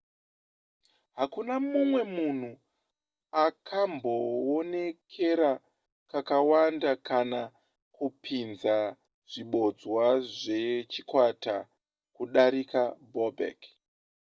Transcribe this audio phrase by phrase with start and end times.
[1.17, 2.51] hakuna mumwe munhu
[3.45, 5.51] akambowonekera
[6.09, 7.41] kakawanda kana
[7.95, 8.77] kupinza
[9.31, 10.05] zvibodzwa
[10.39, 11.55] zvechikwata
[12.15, 12.81] kudarika
[13.13, 13.59] bobek